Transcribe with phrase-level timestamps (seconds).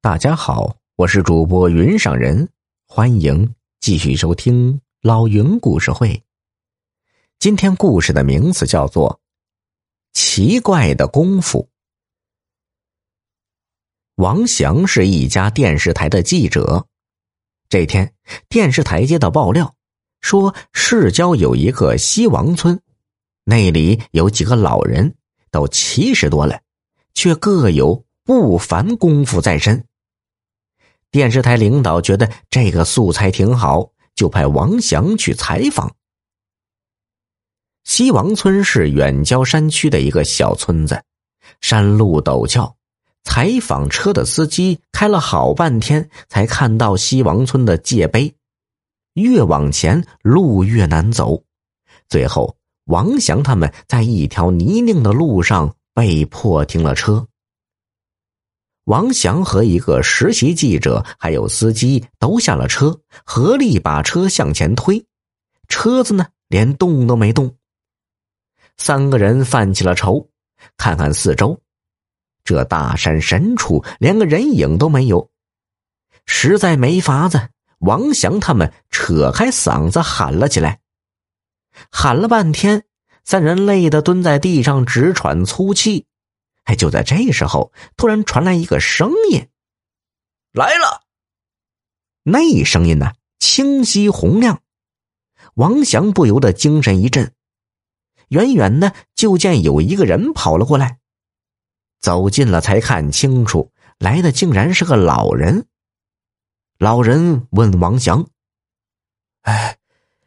[0.00, 2.48] 大家好，我是主播云上人，
[2.86, 6.22] 欢迎继续收听老云故事会。
[7.40, 9.20] 今天故事的名字叫做
[10.18, 11.62] 《奇怪的功夫》。
[14.14, 16.86] 王翔是一家电视台的记者。
[17.68, 18.14] 这天，
[18.48, 19.74] 电视台接到爆料，
[20.20, 22.80] 说市郊有一个西王村，
[23.42, 25.16] 那里有几个老人，
[25.50, 26.62] 都七十多了，
[27.14, 29.84] 却各有不凡功夫在身。
[31.10, 35.94] 电视台领导觉得这个素材挺好，就派王祥去采访。
[37.84, 41.02] 西王村是远郊山区的一个小村子，
[41.62, 42.76] 山路陡峭，
[43.24, 48.34] 采访车的司机开了好半天才看到西王村的界碑。
[49.14, 51.42] 越往前，路越难走，
[52.08, 57.26] 最后王翔他们在一条泥泞的路上被迫停了车。
[58.88, 65.04] 王翔和一个实习记者还有司机都下了车，合力把车向前推，
[65.68, 67.54] 车子呢连动都没动。
[68.78, 70.30] 三个人犯起了愁，
[70.78, 71.60] 看看四周，
[72.44, 75.30] 这大山深处连个人影都没有，
[76.24, 77.50] 实在没法子。
[77.80, 80.80] 王翔他们扯开嗓子喊了起来，
[81.90, 82.84] 喊了半天，
[83.22, 86.06] 三人累得蹲在地上直喘粗气。
[86.68, 89.48] 哎，就在这时候，突然传来一个声音
[90.52, 91.02] ：“来了！”
[92.24, 94.60] 那声音呢，清晰洪亮。
[95.54, 97.32] 王翔不由得精神一振，
[98.28, 100.98] 远远的就见有一个人跑了过来。
[102.00, 105.66] 走近了才看清楚，来的竟然是个老人。
[106.78, 108.28] 老人问王翔
[109.40, 109.78] ：“哎，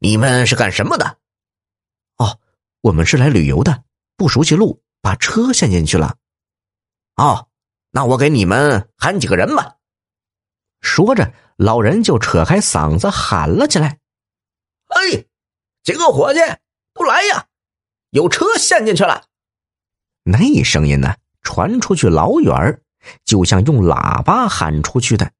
[0.00, 1.18] 你们是干什么的
[2.18, 2.40] ？”“哦，
[2.80, 3.84] 我们是来旅游的，
[4.16, 6.16] 不熟悉路，把车陷进去了。”
[7.16, 7.48] 哦，
[7.90, 9.76] 那我给你们喊几个人吧。
[10.80, 13.98] 说着，老人就扯开嗓子喊了起来
[14.88, 15.24] ：“哎，
[15.82, 16.40] 几个伙计，
[16.92, 17.46] 都来呀！
[18.10, 19.24] 有车陷进去了。”
[20.24, 22.82] 那声音呢，传出去老远
[23.24, 25.30] 就像用喇叭喊出去的。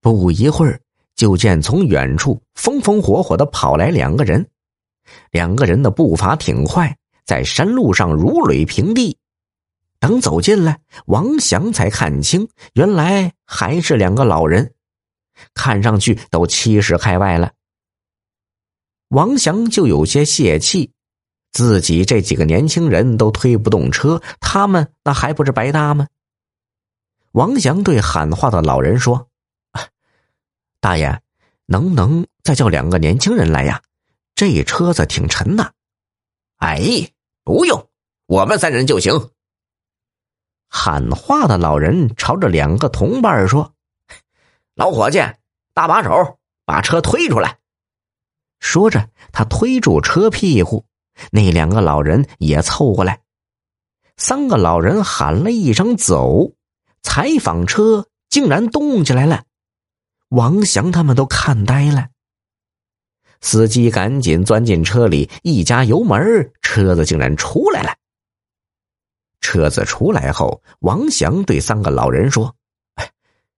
[0.00, 0.80] 不一会儿，
[1.14, 4.48] 就见从远处风风火火的跑来两个人，
[5.30, 9.16] 两个人的步伐挺快，在山路上如履平地。
[10.06, 14.72] 等走进来，王祥才看清，原来还是两个老人，
[15.52, 17.50] 看上去都七十开外了。
[19.08, 20.92] 王祥就有些泄气，
[21.50, 26.06] 自己这几个年轻人都推不动车，他们那还不是白搭吗？
[27.32, 29.28] 王祥对喊话的老人说
[30.78, 31.20] ：“大爷，
[31.64, 33.82] 能不能再叫两个年轻人来呀？
[34.36, 35.74] 这车子挺沉的。
[36.58, 37.10] ”“哎，
[37.42, 37.88] 不用，
[38.26, 39.30] 我们三人就行。”
[40.68, 43.74] 喊话的老人朝着两个同伴说
[44.74, 45.18] ：“老伙计，
[45.72, 47.58] 搭把手，把车推出来。”
[48.60, 50.84] 说着，他推住车屁股，
[51.30, 53.20] 那两个老人也凑过来。
[54.16, 56.52] 三个老人喊了一声“走”，
[57.02, 59.44] 采访车竟然动起来了。
[60.30, 62.08] 王翔他们都看呆了。
[63.42, 67.94] 司机赶紧钻进车里，一加油门，车子竟然出来了。
[69.46, 72.52] 车子出来后，王祥对三个老人说：“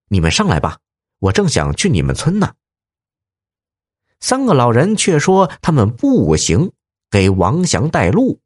[0.08, 0.76] 你们上来吧，
[1.18, 2.52] 我正想去你们村呢。”
[4.20, 6.72] 三个老人却说他们步行，
[7.10, 8.38] 给王祥带路。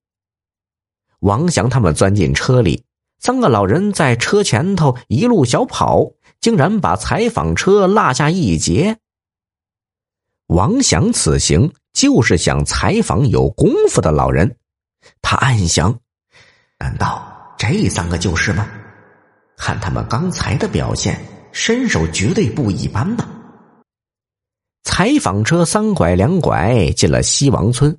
[1.19, 2.84] 王祥他们钻进车里，
[3.19, 8.98] 三个老人在车前头一路小跑，竟然把采访车落下一截。
[10.47, 14.56] 王祥此行就是想采访有功夫的老人，
[15.20, 15.98] 他暗想：
[16.78, 17.31] 难道？
[17.62, 18.68] 这三个就是吗？
[19.56, 23.24] 看他们刚才的表现，身手绝对不一般呐！
[24.82, 27.96] 采访车三拐两拐进了西王村，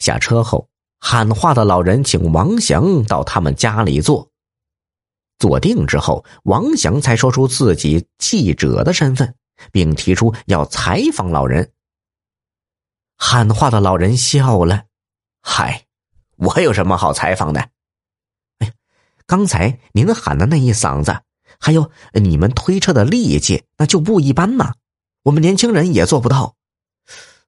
[0.00, 4.28] 下车后，喊话的老人请王祥到他们家里坐。
[5.38, 9.32] 坐定之后，王祥才说出自己记者的身份，
[9.70, 11.70] 并提出要采访老人。
[13.16, 14.82] 喊话的老人笑了
[15.40, 15.84] ：“嗨，
[16.36, 17.64] 我有什么好采访的？”
[19.32, 21.22] 刚才您喊的那一嗓子，
[21.58, 24.74] 还有你们推车的力气，那就不一般呐。
[25.22, 26.54] 我们年轻人也做不到。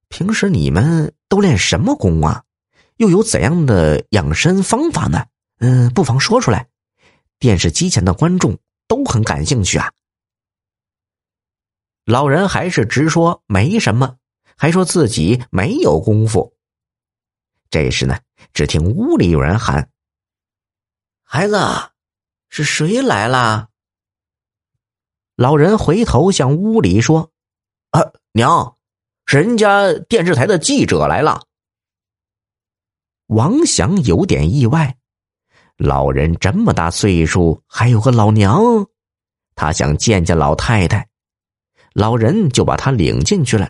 [0.08, 2.44] 平时你们都练什么功啊？
[2.96, 5.26] 又有怎样的养生方法呢？
[5.58, 6.68] 嗯，不妨说出来，
[7.38, 8.56] 电视机前的观众
[8.88, 9.92] 都很感兴趣啊。
[12.06, 14.16] 老人还是直说没什么，
[14.56, 16.54] 还说自己没有功夫。
[17.68, 18.18] 这时呢，
[18.54, 19.90] 只听屋里有人喊。
[21.36, 21.58] 孩子，
[22.48, 23.68] 是谁来了？
[25.34, 27.32] 老人回头向屋里说
[27.90, 28.00] ：“啊，
[28.30, 28.76] 娘，
[29.26, 31.42] 人家电视台的记者来了。”
[33.26, 34.96] 王祥有点意外，
[35.76, 38.86] 老人这么大岁数还有个老娘，
[39.56, 41.08] 他想见见老太太，
[41.94, 43.68] 老人就把他领进去了。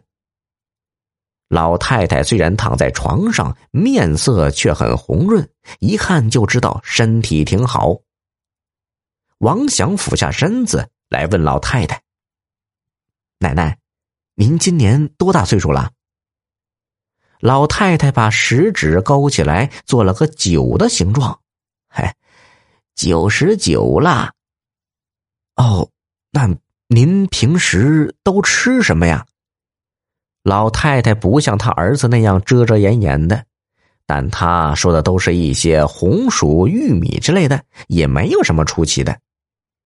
[1.55, 5.49] 老太太虽然躺在床上，面色却很红润，
[5.79, 8.01] 一看就知道身体挺好。
[9.39, 12.03] 王祥俯下身子来问老太太
[13.39, 13.79] ：“奶奶，
[14.35, 15.93] 您今年多大岁数了？”
[17.39, 21.39] 老太太把食指勾起来，做了个九的形状。
[21.87, 22.17] “嗨，
[22.97, 24.33] 九十九了。
[25.55, 25.89] ”“哦，
[26.33, 26.49] 那
[26.89, 29.25] 您平时都吃什么呀？”
[30.45, 33.45] 老太太不像他儿子那样遮遮掩掩的，
[34.07, 39.17] 但他说的都是一些红薯、玉米之类的，也没有什么出奇的。